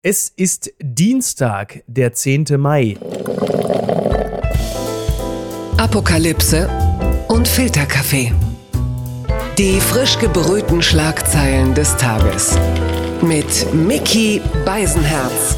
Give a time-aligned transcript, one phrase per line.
[0.00, 2.44] Es ist Dienstag, der 10.
[2.56, 2.96] Mai.
[5.76, 6.70] Apokalypse
[7.26, 8.32] und Filterkaffee.
[9.58, 12.56] Die frisch gebrühten Schlagzeilen des Tages.
[13.22, 15.56] Mit Mickey Beisenherz.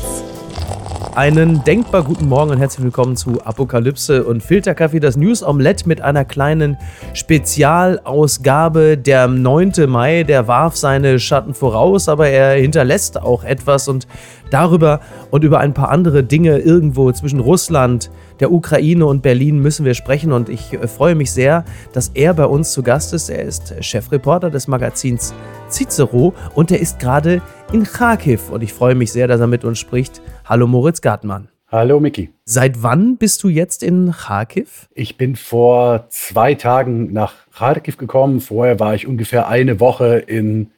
[1.17, 6.01] Einen denkbar guten Morgen und herzlich willkommen zu Apokalypse und Filterkaffee, das News Omelette mit
[6.01, 6.77] einer kleinen
[7.15, 8.97] Spezialausgabe.
[8.97, 9.73] Der 9.
[9.89, 14.07] Mai, der warf seine Schatten voraus, aber er hinterlässt auch etwas und
[14.51, 15.01] darüber
[15.33, 19.95] und über ein paar andere Dinge irgendwo zwischen Russland, der Ukraine und Berlin müssen wir
[19.95, 23.31] sprechen und ich äh, freue mich sehr, dass er bei uns zu Gast ist.
[23.31, 25.35] Er ist Chefreporter des Magazins
[25.71, 27.43] Cicero und er ist gerade
[27.73, 30.21] in Kharkiv und ich freue mich sehr, dass er mit uns spricht.
[30.45, 31.49] Hallo Moritz Gartmann.
[31.69, 32.31] Hallo Miki.
[32.45, 34.89] Seit wann bist du jetzt in Kharkiv?
[34.93, 38.41] Ich bin vor zwei Tagen nach Kharkiv gekommen.
[38.41, 40.73] Vorher war ich ungefähr eine Woche in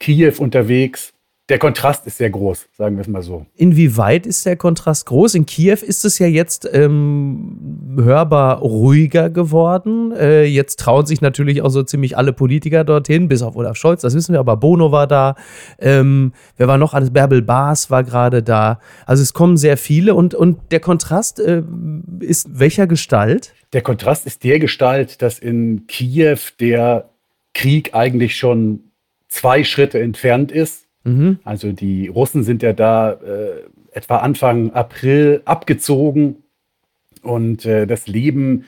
[0.00, 1.12] Kiew unterwegs
[1.48, 3.46] der Kontrast ist sehr groß, sagen wir es mal so.
[3.54, 5.34] Inwieweit ist der Kontrast groß?
[5.34, 10.12] In Kiew ist es ja jetzt ähm, hörbar ruhiger geworden.
[10.12, 14.02] Äh, jetzt trauen sich natürlich auch so ziemlich alle Politiker dorthin, bis auf Olaf Scholz,
[14.02, 15.36] das wissen wir, aber Bono war da.
[15.78, 16.92] Ähm, wer war noch?
[16.92, 18.78] Alles Bärbel Baas war gerade da.
[19.06, 21.62] Also es kommen sehr viele und, und der Kontrast äh,
[22.20, 23.54] ist welcher Gestalt?
[23.72, 27.08] Der Kontrast ist der Gestalt, dass in Kiew der
[27.54, 28.80] Krieg eigentlich schon
[29.28, 31.38] zwei Schritte entfernt ist Mhm.
[31.44, 36.36] Also die Russen sind ja da äh, etwa Anfang April abgezogen
[37.22, 38.64] und äh, das Leben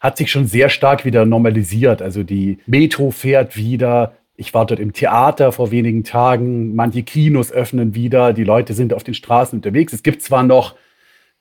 [0.00, 2.02] hat sich schon sehr stark wieder normalisiert.
[2.02, 4.14] Also die Metro fährt wieder.
[4.34, 6.74] Ich war dort im Theater vor wenigen Tagen.
[6.74, 8.32] Manche Kinos öffnen wieder.
[8.32, 9.92] Die Leute sind auf den Straßen unterwegs.
[9.92, 10.74] Es gibt zwar noch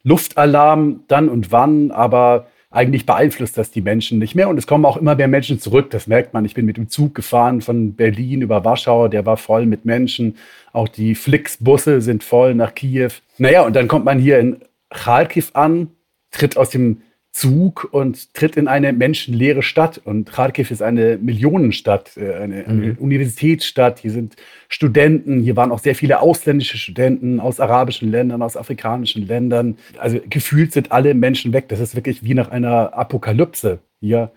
[0.03, 4.47] Luftalarm dann und wann, aber eigentlich beeinflusst das die Menschen nicht mehr.
[4.47, 5.89] Und es kommen auch immer mehr Menschen zurück.
[5.91, 6.45] Das merkt man.
[6.45, 9.09] Ich bin mit dem Zug gefahren von Berlin über Warschau.
[9.09, 10.37] Der war voll mit Menschen.
[10.71, 13.11] Auch die Flixbusse sind voll nach Kiew.
[13.37, 15.89] Naja, und dann kommt man hier in Kharkiv an,
[16.31, 20.01] tritt aus dem Zug und tritt in eine menschenleere Stadt.
[20.03, 22.97] Und Kharkiv ist eine Millionenstadt, äh, eine, eine mhm.
[22.97, 23.99] Universitätsstadt.
[23.99, 24.35] Hier sind
[24.67, 29.77] Studenten, hier waren auch sehr viele ausländische Studenten aus arabischen Ländern, aus afrikanischen Ländern.
[29.97, 31.69] Also gefühlt sind alle Menschen weg.
[31.69, 34.31] Das ist wirklich wie nach einer Apokalypse hier.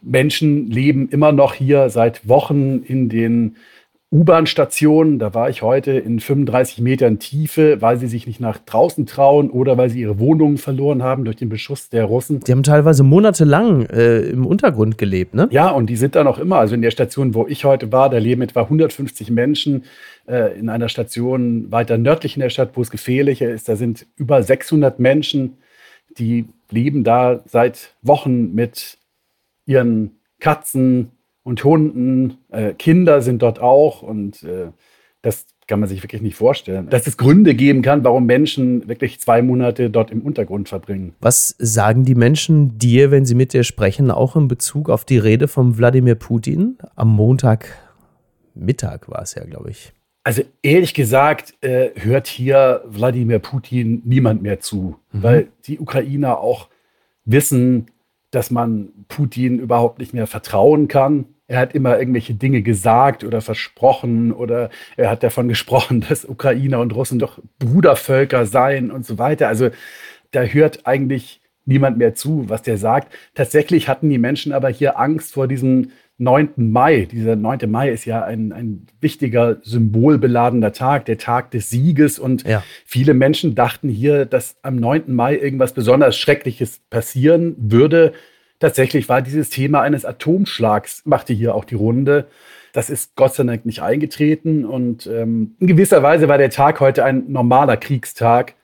[0.00, 3.56] Menschen leben immer noch hier seit Wochen in den
[4.10, 9.04] U-Bahn-Stationen, da war ich heute in 35 Metern Tiefe, weil sie sich nicht nach draußen
[9.04, 12.40] trauen oder weil sie ihre Wohnungen verloren haben durch den Beschuss der Russen.
[12.40, 15.48] Die haben teilweise monatelang äh, im Untergrund gelebt, ne?
[15.50, 16.56] Ja, und die sind da noch immer.
[16.56, 19.84] Also in der Station, wo ich heute war, da leben etwa 150 Menschen.
[20.26, 24.06] Äh, in einer Station weiter nördlich in der Stadt, wo es gefährlicher ist, da sind
[24.16, 25.58] über 600 Menschen,
[26.18, 28.96] die leben da seit Wochen mit
[29.66, 31.10] ihren Katzen,
[31.48, 32.38] und Hunden.
[32.50, 34.68] Äh, Kinder sind dort auch und äh,
[35.22, 36.88] das kann man sich wirklich nicht vorstellen.
[36.88, 41.14] Dass es Gründe geben kann, warum Menschen wirklich zwei Monate dort im Untergrund verbringen.
[41.20, 45.18] Was sagen die Menschen dir, wenn sie mit dir sprechen, auch in Bezug auf die
[45.18, 46.78] Rede von Wladimir Putin?
[46.94, 49.92] Am Montagmittag war es ja, glaube ich.
[50.24, 55.22] Also ehrlich gesagt äh, hört hier Wladimir Putin niemand mehr zu, mhm.
[55.22, 56.68] weil die Ukrainer auch
[57.24, 57.86] wissen,
[58.30, 61.26] dass man Putin überhaupt nicht mehr vertrauen kann.
[61.48, 66.78] Er hat immer irgendwelche Dinge gesagt oder versprochen oder er hat davon gesprochen, dass Ukrainer
[66.80, 69.48] und Russen doch Brudervölker seien und so weiter.
[69.48, 69.70] Also
[70.30, 73.12] da hört eigentlich niemand mehr zu, was der sagt.
[73.34, 76.50] Tatsächlich hatten die Menschen aber hier Angst vor diesem 9.
[76.56, 77.06] Mai.
[77.10, 77.70] Dieser 9.
[77.70, 82.18] Mai ist ja ein, ein wichtiger, symbolbeladener Tag, der Tag des Sieges.
[82.18, 82.62] Und ja.
[82.84, 85.14] viele Menschen dachten hier, dass am 9.
[85.14, 88.12] Mai irgendwas besonders Schreckliches passieren würde.
[88.58, 92.26] Tatsächlich war dieses Thema eines Atomschlags, machte hier auch die Runde.
[92.72, 94.64] Das ist Gott sei Dank nicht eingetreten.
[94.64, 98.54] Und ähm, in gewisser Weise war der Tag heute ein normaler Kriegstag.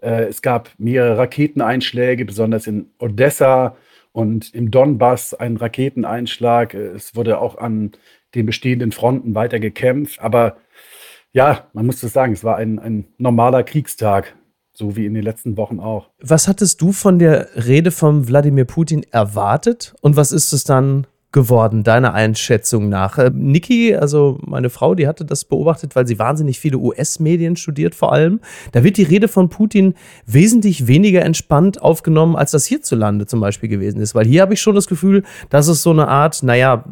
[0.00, 3.76] Äh, es gab mehrere Raketeneinschläge, besonders in Odessa
[4.12, 6.72] und im Donbass ein Raketeneinschlag.
[6.74, 7.92] Es wurde auch an
[8.34, 10.20] den bestehenden Fronten weiter gekämpft.
[10.20, 10.56] Aber
[11.32, 14.34] ja, man muss das sagen, es war ein, ein normaler Kriegstag.
[14.76, 16.10] So wie in den letzten Wochen auch.
[16.20, 21.06] Was hattest du von der Rede von Wladimir Putin erwartet und was ist es dann
[21.30, 23.18] geworden, deiner Einschätzung nach?
[23.18, 27.94] Äh, Niki, also meine Frau, die hatte das beobachtet, weil sie wahnsinnig viele US-Medien studiert
[27.94, 28.40] vor allem.
[28.72, 29.94] Da wird die Rede von Putin
[30.26, 34.16] wesentlich weniger entspannt aufgenommen, als das hierzulande zum Beispiel gewesen ist.
[34.16, 36.84] Weil hier habe ich schon das Gefühl, dass es so eine Art, naja,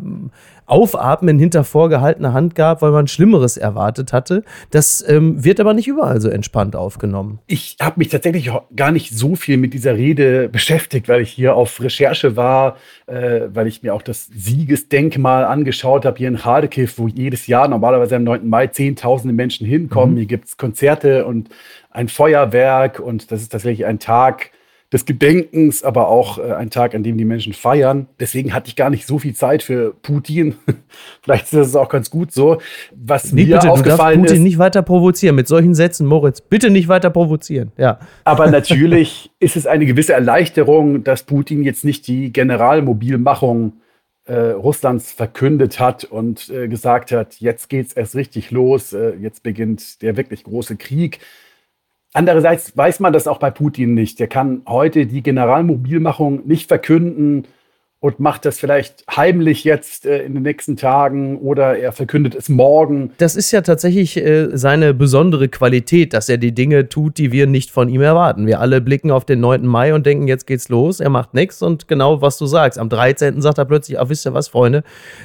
[0.66, 4.44] Aufatmen hinter vorgehaltener Hand gab, weil man Schlimmeres erwartet hatte.
[4.70, 7.40] Das ähm, wird aber nicht überall so entspannt aufgenommen.
[7.46, 11.56] Ich habe mich tatsächlich gar nicht so viel mit dieser Rede beschäftigt, weil ich hier
[11.56, 12.76] auf Recherche war,
[13.06, 17.68] äh, weil ich mir auch das Siegesdenkmal angeschaut habe hier in Kharkiv, wo jedes Jahr
[17.68, 18.48] normalerweise am 9.
[18.48, 20.14] Mai Zehntausende Menschen hinkommen.
[20.14, 20.18] Mhm.
[20.18, 21.48] Hier gibt es Konzerte und
[21.90, 24.50] ein Feuerwerk und das ist tatsächlich ein Tag,
[24.92, 28.08] des Gedenkens, aber auch äh, ein Tag, an dem die Menschen feiern.
[28.20, 30.54] Deswegen hatte ich gar nicht so viel Zeit für Putin.
[31.22, 32.60] Vielleicht ist das auch ganz gut so.
[32.94, 36.42] Was nee, mir bitte, aufgefallen du Putin ist, nicht weiter provozieren mit solchen Sätzen, Moritz.
[36.42, 37.72] Bitte nicht weiter provozieren.
[37.78, 38.00] Ja.
[38.24, 43.74] Aber natürlich ist es eine gewisse Erleichterung, dass Putin jetzt nicht die Generalmobilmachung
[44.24, 49.42] äh, Russlands verkündet hat und äh, gesagt hat, jetzt geht's erst richtig los, äh, jetzt
[49.42, 51.18] beginnt der wirklich große Krieg.
[52.14, 54.20] Andererseits weiß man das auch bei Putin nicht.
[54.20, 57.46] Der kann heute die Generalmobilmachung nicht verkünden
[58.02, 62.48] und macht das vielleicht heimlich jetzt äh, in den nächsten Tagen oder er verkündet es
[62.48, 63.12] morgen.
[63.18, 67.46] Das ist ja tatsächlich äh, seine besondere Qualität, dass er die Dinge tut, die wir
[67.46, 68.48] nicht von ihm erwarten.
[68.48, 69.64] Wir alle blicken auf den 9.
[69.64, 70.98] Mai und denken, jetzt geht's los.
[70.98, 72.76] Er macht nichts und genau was du sagst.
[72.76, 73.40] Am 13.
[73.40, 74.82] sagt er plötzlich, ah, wisst ihr was, Freunde?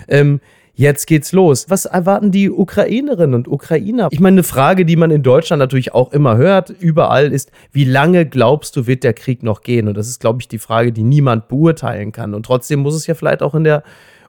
[0.07, 0.39] Ähm,
[0.79, 1.65] Jetzt geht's los.
[1.69, 4.09] Was erwarten die Ukrainerinnen und Ukrainer?
[4.11, 7.83] Ich meine, eine Frage, die man in Deutschland natürlich auch immer hört, überall ist, wie
[7.83, 9.87] lange glaubst du, wird der Krieg noch gehen?
[9.87, 12.35] Und das ist, glaube ich, die Frage, die niemand beurteilen kann.
[12.35, 13.81] Und trotzdem muss es ja vielleicht auch in der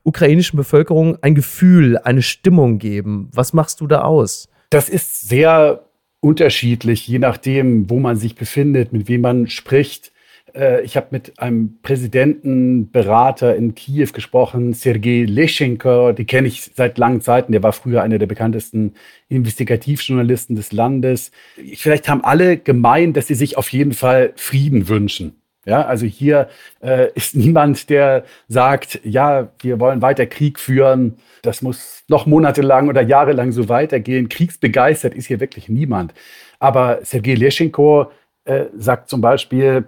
[0.04, 3.28] ukrainischen Bevölkerung ein Gefühl, eine Stimmung geben.
[3.34, 4.48] Was machst du da aus?
[4.70, 5.84] Das ist sehr
[6.20, 10.12] unterschiedlich, je nachdem, wo man sich befindet, mit wem man spricht.
[10.54, 16.98] Äh, ich habe mit einem Präsidentenberater in Kiew gesprochen, Sergei Leschenko, die kenne ich seit
[16.98, 18.94] langen Zeiten, der war früher einer der bekanntesten
[19.28, 21.30] Investigativjournalisten des Landes.
[21.76, 25.34] Vielleicht haben alle gemeint, dass sie sich auf jeden Fall Frieden wünschen.
[25.68, 26.48] Ja, also hier
[26.80, 31.18] äh, ist niemand, der sagt, ja, wir wollen weiter Krieg führen.
[31.42, 34.30] Das muss noch monatelang oder jahrelang so weitergehen.
[34.30, 36.14] Kriegsbegeistert ist hier wirklich niemand.
[36.58, 38.10] Aber Sergei Leschenko
[38.44, 39.86] äh, sagt zum Beispiel,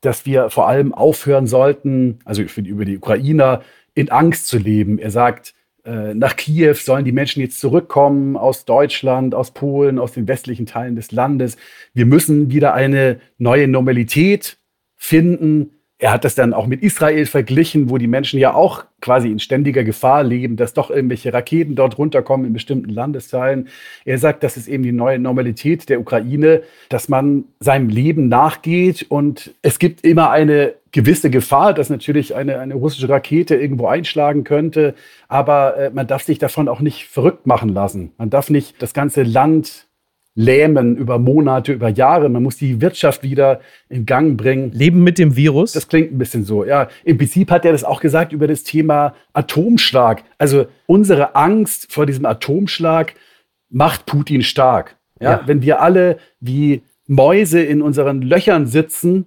[0.00, 3.62] dass wir vor allem aufhören sollten, also über die Ukrainer,
[3.94, 4.98] in Angst zu leben.
[4.98, 5.54] Er sagt,
[5.84, 10.66] äh, nach Kiew sollen die Menschen jetzt zurückkommen aus Deutschland, aus Polen, aus den westlichen
[10.66, 11.56] Teilen des Landes.
[11.94, 14.58] Wir müssen wieder eine neue Normalität
[14.96, 15.77] finden.
[16.00, 19.40] Er hat das dann auch mit Israel verglichen, wo die Menschen ja auch quasi in
[19.40, 23.68] ständiger Gefahr leben, dass doch irgendwelche Raketen dort runterkommen in bestimmten Landesteilen.
[24.04, 29.06] Er sagt, das ist eben die neue Normalität der Ukraine, dass man seinem Leben nachgeht
[29.08, 34.44] und es gibt immer eine gewisse Gefahr, dass natürlich eine, eine russische Rakete irgendwo einschlagen
[34.44, 34.94] könnte,
[35.26, 38.12] aber äh, man darf sich davon auch nicht verrückt machen lassen.
[38.18, 39.87] Man darf nicht das ganze Land
[40.38, 42.28] lähmen über Monate, über Jahre.
[42.28, 44.70] Man muss die Wirtschaft wieder in Gang bringen.
[44.70, 45.72] Leben mit dem Virus?
[45.72, 46.64] Das klingt ein bisschen so.
[46.64, 50.22] Ja, im Prinzip hat er das auch gesagt über das Thema Atomschlag.
[50.38, 53.14] Also unsere Angst vor diesem Atomschlag
[53.68, 54.96] macht Putin stark.
[55.20, 55.42] Ja, ja.
[55.46, 59.26] wenn wir alle wie Mäuse in unseren Löchern sitzen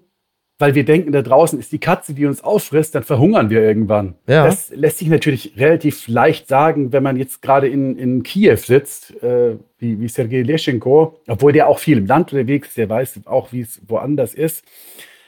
[0.61, 4.13] weil wir denken, da draußen ist die Katze, die uns auffrisst, dann verhungern wir irgendwann.
[4.27, 4.45] Ja.
[4.45, 9.21] Das lässt sich natürlich relativ leicht sagen, wenn man jetzt gerade in, in Kiew sitzt,
[9.23, 13.21] äh, wie, wie Sergei Leschenko, obwohl der auch viel im Land unterwegs ist, der weiß
[13.25, 14.63] auch, wie es woanders ist.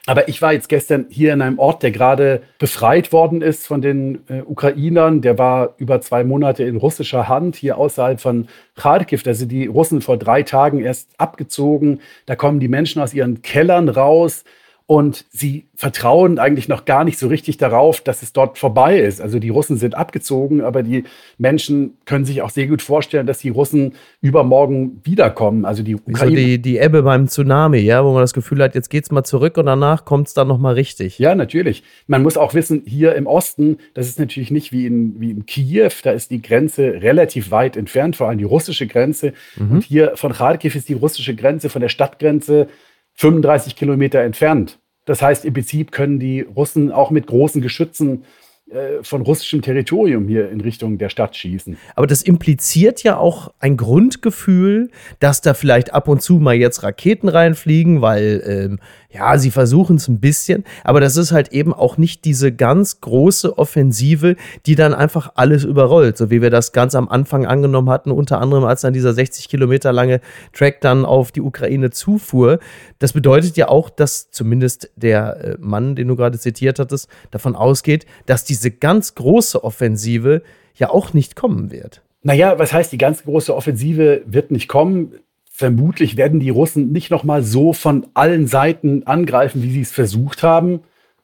[0.05, 3.81] Aber ich war jetzt gestern hier in einem Ort, der gerade befreit worden ist von
[3.81, 5.21] den äh, Ukrainern.
[5.21, 9.23] Der war über zwei Monate in russischer Hand, hier außerhalb von Kharkiv.
[9.23, 12.01] Da sind die Russen vor drei Tagen erst abgezogen.
[12.25, 14.43] Da kommen die Menschen aus ihren Kellern raus
[14.85, 19.21] und sie vertrauen eigentlich noch gar nicht so richtig darauf, dass es dort vorbei ist.
[19.21, 21.05] Also die Russen sind abgezogen, aber die
[21.37, 25.63] Menschen können sich auch sehr gut vorstellen, dass die Russen übermorgen wiederkommen.
[25.63, 26.31] Also die Ukraine.
[26.31, 29.23] So die, die Ebbe beim Tsunami, ja, wo man das Gefühl hat, jetzt geht's mal
[29.23, 31.17] zurück und danach kommt es dann nochmal richtig.
[31.17, 31.83] Ja, natürlich.
[32.07, 35.45] Man muss auch wissen, hier im Osten, das ist natürlich nicht wie in, wie in
[35.45, 39.31] Kiew, da ist die Grenze relativ weit entfernt, vor allem die russische Grenze.
[39.55, 39.71] Mhm.
[39.71, 42.67] Und hier von Kharkiv ist die russische Grenze von der Stadtgrenze
[43.15, 44.79] 35 Kilometer entfernt.
[45.05, 48.23] Das heißt, im Prinzip können die Russen auch mit großen Geschützen
[48.71, 51.77] äh, von russischem Territorium hier in Richtung der Stadt schießen.
[51.95, 54.89] Aber das impliziert ja auch ein Grundgefühl,
[55.19, 58.79] dass da vielleicht ab und zu mal jetzt Raketen reinfliegen, weil ähm,
[59.13, 62.99] ja, sie versuchen es ein bisschen, aber das ist halt eben auch nicht diese ganz
[62.99, 67.89] große Offensive, die dann einfach alles überrollt, so wie wir das ganz am Anfang angenommen
[67.89, 70.19] hatten, unter anderem als dann dieser 60 Kilometer lange
[70.51, 72.59] Track dann auf die Ukraine zufuhr.
[72.97, 77.55] Das bedeutet ja auch, dass zumindest der äh, Mann, den du gerade zitiert hattest, davon
[77.55, 80.41] ausgeht, dass diese ganz große Offensive
[80.73, 82.01] ja auch nicht kommen wird.
[82.23, 85.19] Naja, was heißt, die ganz große Offensive wird nicht kommen?
[85.63, 90.43] Vermutlich werden die Russen nicht nochmal so von allen Seiten angreifen, wie sie es versucht
[90.43, 90.81] haben,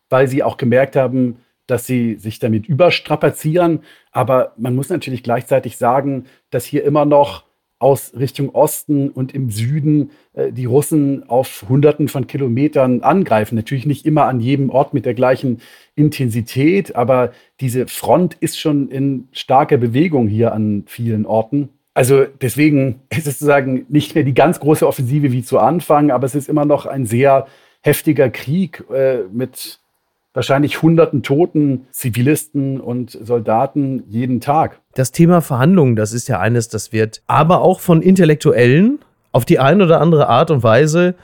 [0.10, 3.81] weil sie auch gemerkt haben, dass sie sich damit überstrapazieren.
[4.13, 7.43] Aber man muss natürlich gleichzeitig sagen, dass hier immer noch
[7.79, 13.55] aus Richtung Osten und im Süden äh, die Russen auf Hunderten von Kilometern angreifen.
[13.55, 15.60] Natürlich nicht immer an jedem Ort mit der gleichen
[15.96, 21.72] Intensität, aber diese Front ist schon in starker Bewegung hier an vielen Orten.
[22.00, 26.25] Also deswegen ist es sozusagen nicht mehr die ganz große Offensive wie zu Anfang, aber
[26.25, 27.46] es ist immer noch ein sehr
[27.82, 29.79] heftiger Krieg äh, mit
[30.34, 34.79] wahrscheinlich hunderten toten Zivilisten und Soldaten jeden Tag.
[34.96, 39.00] Das Thema Verhandlungen, das ist ja eines, das wird aber auch von Intellektuellen
[39.34, 41.15] auf die eine oder andere Art und Weise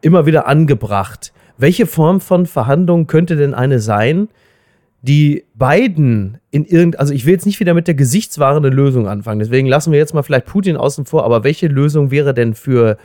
[0.00, 1.34] immer wieder angebracht.
[1.58, 4.28] Welche Form von Verhandlungen könnte denn eine sein,
[5.02, 9.40] die beiden in irgend, also ich will jetzt nicht wieder mit der gesichtswahrenden Lösung anfangen,
[9.40, 12.98] deswegen lassen wir jetzt mal vielleicht Putin außen vor, aber welche Lösung wäre denn für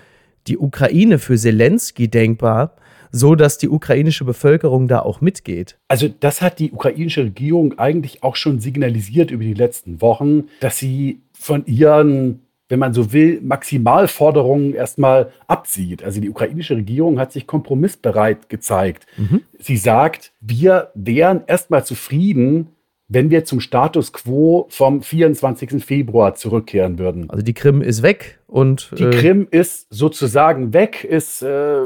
[0.48, 2.76] die Ukraine, für Zelensky denkbar,
[3.12, 5.78] so dass die ukrainische Bevölkerung da auch mitgeht?
[5.88, 10.80] Also das hat die ukrainische Regierung eigentlich auch schon signalisiert über die letzten Wochen, dass
[10.80, 12.43] sie von ihren
[12.74, 16.04] wenn man so will, Maximalforderungen erstmal absieht.
[16.04, 19.06] Also die ukrainische Regierung hat sich kompromissbereit gezeigt.
[19.16, 19.42] Mhm.
[19.60, 22.70] Sie sagt, wir wären erstmal zufrieden,
[23.08, 25.86] wenn wir zum Status quo vom 24.
[25.86, 27.30] Februar zurückkehren würden.
[27.30, 28.92] Also die Krim ist weg und.
[28.98, 31.44] Die äh Krim ist sozusagen weg, ist.
[31.44, 31.82] Äh,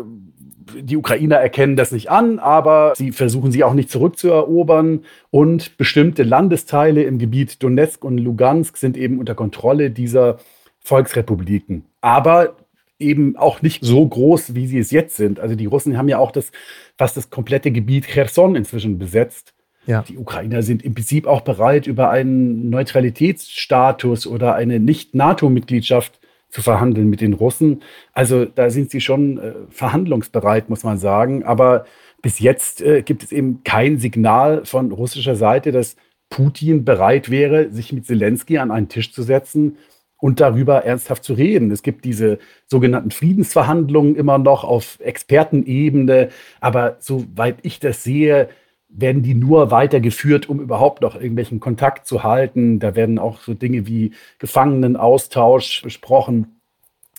[0.81, 5.03] die Ukrainer erkennen das nicht an, aber sie versuchen sie auch nicht zurückzuerobern.
[5.31, 10.39] Und bestimmte Landesteile im Gebiet Donetsk und Lugansk sind eben unter Kontrolle dieser
[10.87, 11.83] Volksrepubliken.
[12.01, 12.55] Aber
[12.97, 15.39] eben auch nicht so groß, wie sie es jetzt sind.
[15.39, 16.51] Also die Russen haben ja auch das,
[16.97, 19.53] fast das komplette Gebiet Cherson inzwischen besetzt.
[19.85, 20.01] Ja.
[20.01, 27.09] Die Ukrainer sind im Prinzip auch bereit, über einen Neutralitätsstatus oder eine Nicht-NATO-Mitgliedschaft zu verhandeln
[27.09, 27.81] mit den Russen.
[28.13, 31.43] Also da sind sie schon äh, verhandlungsbereit, muss man sagen.
[31.43, 31.85] Aber
[32.21, 35.97] bis jetzt äh, gibt es eben kein Signal von russischer Seite, dass
[36.29, 39.77] Putin bereit wäre, sich mit Zelensky an einen Tisch zu setzen
[40.19, 41.71] und darüber ernsthaft zu reden.
[41.71, 48.49] Es gibt diese sogenannten Friedensverhandlungen immer noch auf Expertenebene, aber soweit ich das sehe,
[48.89, 52.79] werden die nur weitergeführt, um überhaupt noch irgendwelchen Kontakt zu halten.
[52.79, 56.61] Da werden auch so Dinge wie Gefangenenaustausch besprochen.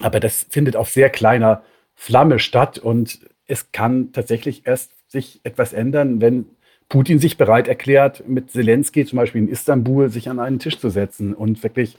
[0.00, 1.62] Aber das findet auf sehr kleiner
[1.94, 6.46] Flamme statt und es kann tatsächlich erst sich etwas ändern, wenn
[6.88, 10.90] Putin sich bereit erklärt, mit Zelensky zum Beispiel in Istanbul sich an einen Tisch zu
[10.90, 11.98] setzen und wirklich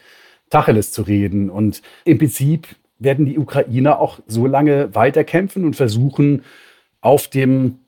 [0.50, 1.50] Tacheles zu reden.
[1.50, 2.68] Und im Prinzip
[3.00, 6.44] werden die Ukrainer auch so lange weiterkämpfen und versuchen,
[7.02, 7.80] auf dem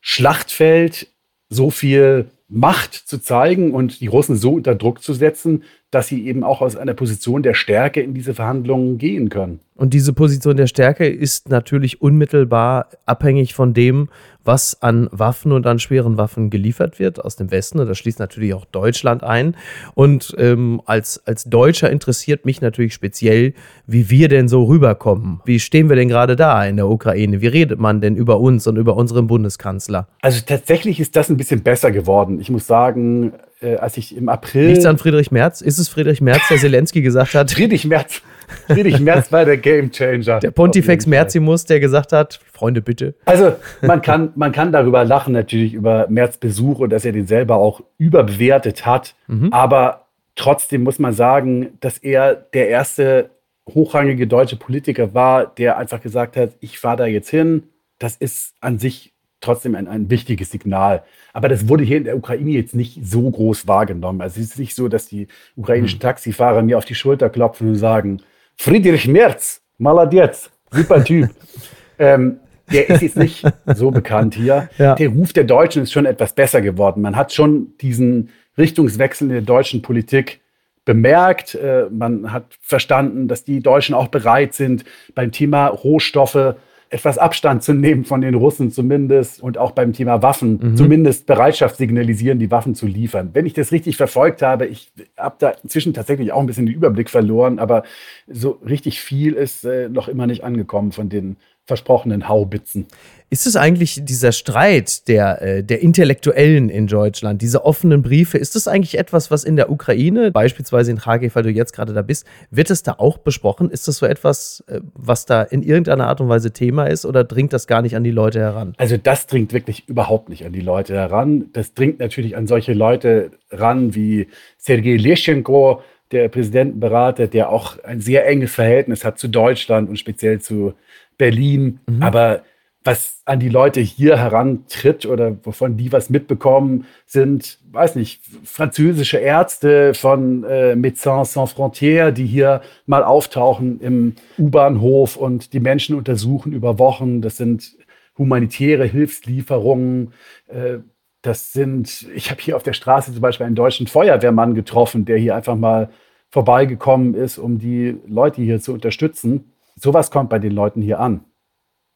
[0.00, 1.08] Schlachtfeld
[1.48, 6.26] so viel Macht zu zeigen und die Russen so unter Druck zu setzen, dass sie
[6.26, 9.60] eben auch aus einer Position der Stärke in diese Verhandlungen gehen können.
[9.76, 14.08] Und diese Position der Stärke ist natürlich unmittelbar abhängig von dem,
[14.44, 17.80] was an Waffen und an schweren Waffen geliefert wird aus dem Westen.
[17.80, 19.56] Und das schließt natürlich auch Deutschland ein.
[19.94, 23.54] Und ähm, als, als Deutscher interessiert mich natürlich speziell,
[23.86, 25.40] wie wir denn so rüberkommen.
[25.44, 27.40] Wie stehen wir denn gerade da in der Ukraine?
[27.40, 30.06] Wie redet man denn über uns und über unseren Bundeskanzler?
[30.22, 32.38] Also tatsächlich ist das ein bisschen besser geworden.
[32.40, 33.32] Ich muss sagen,
[33.64, 34.68] äh, als ich im April.
[34.68, 35.60] Nichts an Friedrich Merz?
[35.60, 37.50] Ist es Friedrich Merz, der Zelensky gesagt hat?
[37.50, 38.22] Friedrich Merz.
[38.66, 40.40] Friedrich Merz war der Gamechanger.
[40.40, 43.14] Der Pontifex Merzimus, der gesagt hat, Freunde, bitte.
[43.24, 47.26] Also man kann, man kann darüber lachen, natürlich über Merz Besuch und dass er den
[47.26, 49.14] selber auch überbewertet hat.
[49.26, 49.52] Mhm.
[49.52, 53.30] Aber trotzdem muss man sagen, dass er der erste
[53.66, 57.64] hochrangige deutsche Politiker war, der einfach gesagt hat, ich fahre da jetzt hin.
[57.98, 59.13] Das ist an sich
[59.44, 61.02] trotzdem ein, ein wichtiges Signal.
[61.32, 64.20] Aber das wurde hier in der Ukraine jetzt nicht so groß wahrgenommen.
[64.20, 66.02] Also es ist nicht so, dass die ukrainischen hm.
[66.02, 68.22] Taxifahrer mir auf die Schulter klopfen und sagen,
[68.56, 71.30] Friedrich Merz, Maladetz, super Typ.
[71.98, 72.38] ähm,
[72.72, 74.68] der ist jetzt nicht so bekannt hier.
[74.78, 74.94] Ja.
[74.94, 77.02] Der Ruf der Deutschen ist schon etwas besser geworden.
[77.02, 80.40] Man hat schon diesen Richtungswechsel in der deutschen Politik
[80.84, 81.54] bemerkt.
[81.54, 84.84] Äh, man hat verstanden, dass die Deutschen auch bereit sind,
[85.14, 86.56] beim Thema Rohstoffe
[86.94, 90.76] etwas Abstand zu nehmen von den Russen zumindest und auch beim Thema Waffen mhm.
[90.76, 93.30] zumindest Bereitschaft signalisieren, die Waffen zu liefern.
[93.32, 96.74] Wenn ich das richtig verfolgt habe, ich habe da inzwischen tatsächlich auch ein bisschen den
[96.74, 97.82] Überblick verloren, aber
[98.28, 102.86] so richtig viel ist äh, noch immer nicht angekommen von den versprochenen Haubitzen.
[103.30, 108.54] Ist es eigentlich dieser Streit der, äh, der Intellektuellen in Deutschland, diese offenen Briefe, ist
[108.54, 112.02] das eigentlich etwas, was in der Ukraine, beispielsweise in Kharkiv, weil du jetzt gerade da
[112.02, 113.70] bist, wird es da auch besprochen?
[113.70, 117.24] Ist das so etwas, äh, was da in irgendeiner Art und Weise Thema ist oder
[117.24, 118.74] dringt das gar nicht an die Leute heran?
[118.76, 121.46] Also das dringt wirklich überhaupt nicht an die Leute heran.
[121.54, 124.28] Das dringt natürlich an solche Leute ran wie
[124.58, 130.40] Sergei Leschenko, der Präsidentenberater, der auch ein sehr enges Verhältnis hat zu Deutschland und speziell
[130.40, 130.74] zu
[131.16, 131.80] Berlin.
[131.86, 132.02] Mhm.
[132.02, 132.42] Aber
[132.84, 139.16] was an die Leute hier herantritt oder wovon die was mitbekommen, sind, weiß nicht, französische
[139.16, 145.96] Ärzte von äh, Médecins Sans Frontières, die hier mal auftauchen im U-Bahnhof und die Menschen
[145.96, 147.22] untersuchen über Wochen.
[147.22, 147.74] Das sind
[148.18, 150.12] humanitäre Hilfslieferungen.
[150.48, 150.78] Äh,
[151.22, 155.16] das sind, ich habe hier auf der Straße zum Beispiel einen deutschen Feuerwehrmann getroffen, der
[155.16, 155.88] hier einfach mal
[156.28, 159.53] vorbeigekommen ist, um die Leute hier zu unterstützen.
[159.76, 161.24] Sowas kommt bei den Leuten hier an.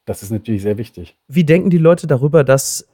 [0.05, 1.17] Das ist natürlich sehr wichtig.
[1.27, 2.87] Wie denken die Leute darüber, dass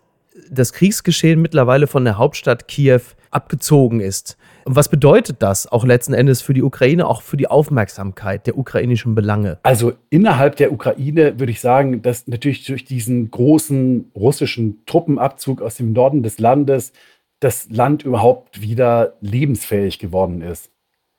[0.49, 3.01] das Kriegsgeschehen mittlerweile von der Hauptstadt Kiew
[3.31, 4.37] abgezogen ist?
[4.65, 8.57] Und was bedeutet das auch letzten Endes für die Ukraine, auch für die Aufmerksamkeit der
[8.57, 9.59] ukrainischen Belange?
[9.63, 15.75] Also innerhalb der Ukraine würde ich sagen, dass natürlich durch diesen großen russischen Truppenabzug aus
[15.75, 16.91] dem Norden des Landes
[17.39, 20.71] das Land überhaupt wieder lebensfähig geworden ist.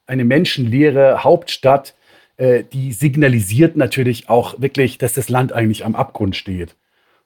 [0.07, 1.95] Eine menschenleere Hauptstadt
[2.37, 6.77] äh, die signalisiert natürlich auch wirklich, dass das Land eigentlich am Abgrund steht.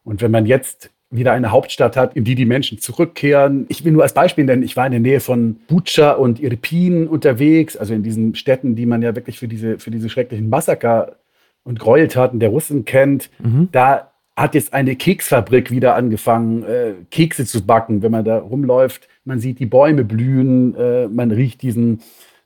[0.04, 3.66] Und wenn man jetzt wieder eine Hauptstadt hat, in die die Menschen zurückkehren.
[3.68, 7.08] Ich will nur als Beispiel nennen, ich war in der Nähe von Bucha und Irpin
[7.08, 11.16] unterwegs, also in diesen Städten, die man ja wirklich für diese, für diese schrecklichen Massaker
[11.64, 13.28] und Gräueltaten der Russen kennt.
[13.40, 13.68] Mhm.
[13.72, 19.08] Da hat jetzt eine Keksfabrik wieder angefangen, äh, Kekse zu backen, wenn man da rumläuft.
[19.24, 22.00] Man sieht die Bäume blühen, äh, man riecht diesen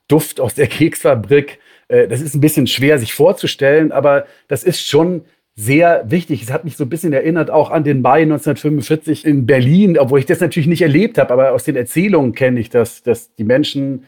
[0.09, 1.59] Duft aus der Keksfabrik.
[1.95, 5.23] Äh, das ist ein bisschen schwer sich vorzustellen, aber das ist schon
[5.57, 6.43] sehr wichtig.
[6.43, 10.19] Es hat mich so ein bisschen erinnert auch an den Mai 1945 in Berlin, obwohl
[10.19, 13.45] ich das natürlich nicht erlebt habe, aber aus den Erzählungen kenne ich das, dass die
[13.45, 14.05] Menschen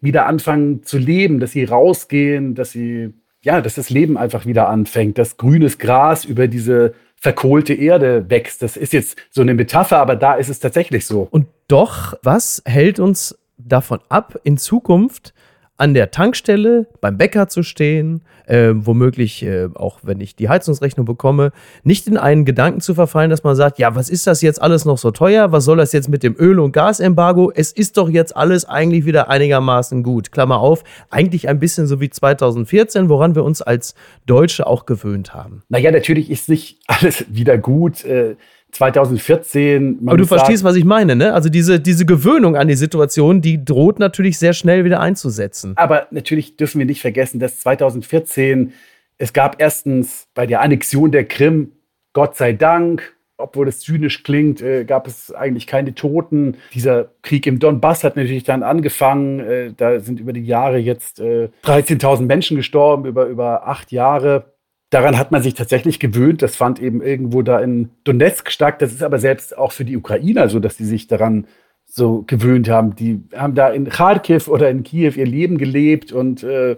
[0.00, 4.68] wieder anfangen zu leben, dass sie rausgehen, dass sie, ja, dass das Leben einfach wieder
[4.68, 8.62] anfängt, dass grünes Gras über diese verkohlte Erde wächst.
[8.62, 11.26] Das ist jetzt so eine Metapher, aber da ist es tatsächlich so.
[11.30, 15.32] Und doch, was hält uns davon ab, in Zukunft
[15.78, 21.04] an der Tankstelle beim Bäcker zu stehen, äh, womöglich äh, auch wenn ich die Heizungsrechnung
[21.04, 21.52] bekomme,
[21.84, 24.84] nicht in einen Gedanken zu verfallen, dass man sagt, ja, was ist das jetzt alles
[24.84, 25.52] noch so teuer?
[25.52, 27.52] Was soll das jetzt mit dem Öl- und Gasembargo?
[27.54, 30.32] Es ist doch jetzt alles eigentlich wieder einigermaßen gut.
[30.32, 35.34] Klammer auf, eigentlich ein bisschen so wie 2014, woran wir uns als Deutsche auch gewöhnt
[35.34, 35.62] haben.
[35.68, 38.04] Naja, natürlich ist nicht alles wieder gut.
[38.04, 38.36] Äh
[38.72, 40.00] 2014.
[40.06, 41.32] Aber du verstehst, sagen, was ich meine, ne?
[41.32, 45.72] Also diese, diese Gewöhnung an die Situation, die droht natürlich sehr schnell wieder einzusetzen.
[45.76, 48.72] Aber natürlich dürfen wir nicht vergessen, dass 2014
[49.18, 51.72] es gab erstens bei der Annexion der Krim,
[52.12, 56.56] Gott sei Dank, obwohl das zynisch klingt, äh, gab es eigentlich keine Toten.
[56.72, 59.40] Dieser Krieg im Donbass hat natürlich dann angefangen.
[59.40, 64.55] Äh, da sind über die Jahre jetzt äh, 13.000 Menschen gestorben, über, über acht Jahre
[64.90, 66.42] daran hat man sich tatsächlich gewöhnt.
[66.42, 68.80] Das fand eben irgendwo da in Donetsk statt.
[68.82, 71.46] Das ist aber selbst auch für die Ukrainer so, dass sie sich daran
[71.84, 72.94] so gewöhnt haben.
[72.96, 76.76] Die haben da in Kharkiv oder in Kiew ihr Leben gelebt und äh,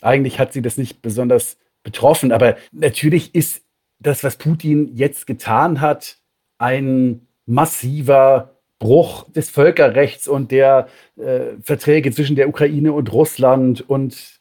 [0.00, 2.32] eigentlich hat sie das nicht besonders betroffen.
[2.32, 3.62] Aber natürlich ist
[3.98, 6.18] das, was Putin jetzt getan hat,
[6.58, 14.40] ein massiver Bruch des Völkerrechts und der äh, Verträge zwischen der Ukraine und Russland und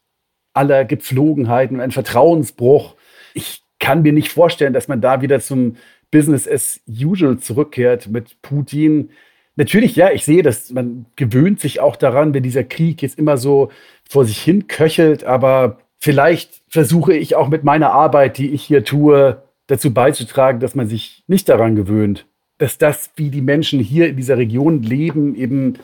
[0.53, 2.95] aller Gepflogenheiten, ein Vertrauensbruch
[3.33, 5.77] ich kann mir nicht vorstellen, dass man da wieder zum
[6.11, 9.11] Business as usual zurückkehrt mit Putin.
[9.55, 13.37] Natürlich, ja, ich sehe das, man gewöhnt sich auch daran, wenn dieser Krieg jetzt immer
[13.37, 13.69] so
[14.09, 18.83] vor sich hin köchelt, aber vielleicht versuche ich auch mit meiner Arbeit, die ich hier
[18.83, 22.25] tue, dazu beizutragen, dass man sich nicht daran gewöhnt,
[22.57, 25.75] dass das, wie die Menschen hier in dieser Region leben, eben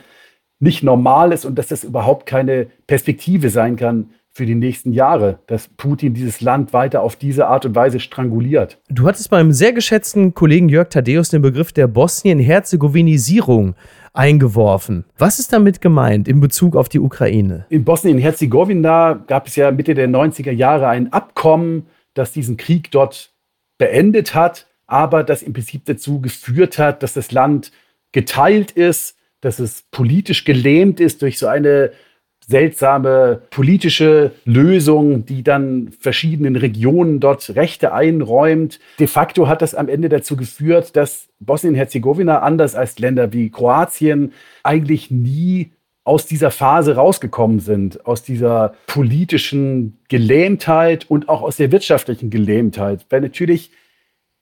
[0.58, 5.38] nicht normal ist und dass das überhaupt keine Perspektive sein kann für die nächsten Jahre,
[5.46, 8.78] dass Putin dieses Land weiter auf diese Art und Weise stranguliert.
[8.90, 13.76] Du hattest beim sehr geschätzten Kollegen Jörg Thaddeus den Begriff der Bosnien-Herzegowinisierung
[14.12, 15.06] eingeworfen.
[15.16, 17.64] Was ist damit gemeint in Bezug auf die Ukraine?
[17.70, 23.32] In Bosnien-Herzegowina gab es ja Mitte der 90er Jahre ein Abkommen, das diesen Krieg dort
[23.78, 27.72] beendet hat, aber das im Prinzip dazu geführt hat, dass das Land
[28.12, 31.92] geteilt ist, dass es politisch gelähmt ist durch so eine
[32.48, 38.78] seltsame politische Lösung, die dann verschiedenen Regionen dort Rechte einräumt.
[39.00, 44.32] De facto hat das am Ende dazu geführt, dass Bosnien-Herzegowina, anders als Länder wie Kroatien,
[44.62, 45.72] eigentlich nie
[46.04, 53.06] aus dieser Phase rausgekommen sind, aus dieser politischen Gelähmtheit und auch aus der wirtschaftlichen Gelähmtheit.
[53.10, 53.72] Weil natürlich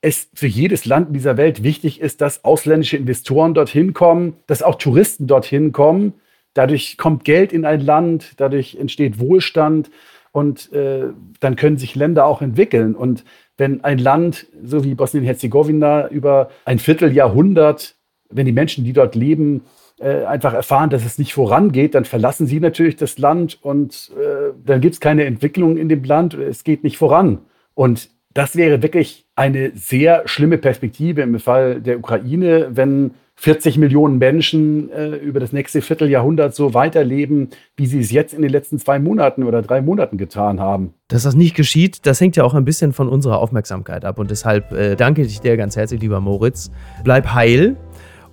[0.02, 4.62] es für jedes Land in dieser Welt wichtig ist, dass ausländische Investoren dorthin kommen, dass
[4.62, 6.12] auch Touristen dorthin kommen
[6.54, 9.90] Dadurch kommt Geld in ein Land, dadurch entsteht Wohlstand
[10.32, 11.06] und äh,
[11.40, 12.94] dann können sich Länder auch entwickeln.
[12.94, 13.24] Und
[13.56, 17.96] wenn ein Land, so wie Bosnien-Herzegowina, über ein Vierteljahrhundert,
[18.30, 19.62] wenn die Menschen, die dort leben,
[20.00, 24.52] äh, einfach erfahren, dass es nicht vorangeht, dann verlassen sie natürlich das Land und äh,
[24.64, 27.38] dann gibt es keine Entwicklung in dem Land, es geht nicht voran.
[27.74, 34.18] Und das wäre wirklich eine sehr schlimme Perspektive im Fall der Ukraine, wenn 40 Millionen
[34.18, 38.78] Menschen äh, über das nächste Vierteljahrhundert so weiterleben, wie sie es jetzt in den letzten
[38.78, 40.94] zwei Monaten oder drei Monaten getan haben.
[41.08, 44.18] Dass das nicht geschieht, das hängt ja auch ein bisschen von unserer Aufmerksamkeit ab.
[44.18, 46.70] Und deshalb äh, danke ich dir ganz herzlich, lieber Moritz.
[47.02, 47.76] Bleib heil.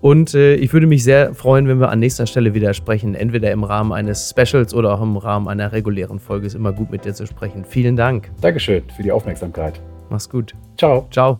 [0.02, 3.14] Und äh, ich würde mich sehr freuen, wenn wir an nächster Stelle wieder sprechen.
[3.14, 6.48] Entweder im Rahmen eines Specials oder auch im Rahmen einer regulären Folge.
[6.48, 7.66] Ist immer gut mit dir zu sprechen.
[7.66, 8.32] Vielen Dank.
[8.42, 9.80] Dankeschön für die Aufmerksamkeit.
[10.10, 10.54] Mach's gut.
[10.78, 11.08] Ciao.
[11.12, 11.40] Ciao.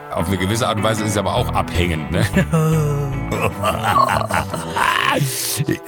[0.13, 2.25] Auf eine gewisse Art und Weise ist es aber auch abhängend, ne?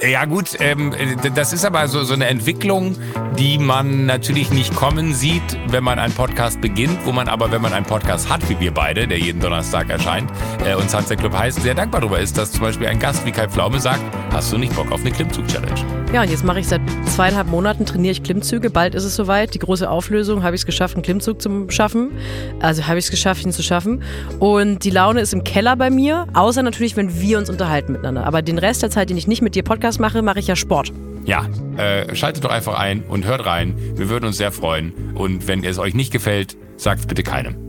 [0.00, 0.94] ja gut, ähm,
[1.34, 2.96] das ist aber so, so eine Entwicklung,
[3.38, 7.60] die man natürlich nicht kommen sieht, wenn man einen Podcast beginnt, wo man aber, wenn
[7.60, 10.30] man einen Podcast hat, wie wir beide, der jeden Donnerstag erscheint,
[10.64, 13.32] äh, und Sunset Club heißt, sehr dankbar darüber ist, dass zum Beispiel ein Gast wie
[13.32, 16.03] Kai Pflaume sagt, hast du nicht Bock auf eine Klimmzug-Challenge?
[16.14, 18.70] Ja, und jetzt mache ich seit zweieinhalb Monaten, trainiere ich Klimmzüge.
[18.70, 19.52] Bald ist es soweit.
[19.52, 22.12] Die große Auflösung, habe ich es geschafft, einen Klimmzug zu schaffen.
[22.60, 24.00] Also habe ich es geschafft, ihn zu schaffen.
[24.38, 28.24] Und die Laune ist im Keller bei mir, außer natürlich, wenn wir uns unterhalten miteinander.
[28.28, 30.54] Aber den Rest der Zeit, den ich nicht mit dir Podcast mache, mache ich ja
[30.54, 30.92] Sport.
[31.24, 31.48] Ja,
[31.78, 33.74] äh, schaltet doch einfach ein und hört rein.
[33.96, 34.92] Wir würden uns sehr freuen.
[35.16, 37.63] Und wenn es euch nicht gefällt, sagt es bitte keinem.